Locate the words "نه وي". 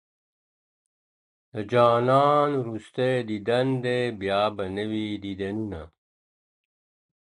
4.75-5.07